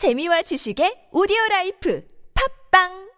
[0.00, 2.00] 재미와 지식의 오디오 라이프.
[2.32, 3.09] 팝빵!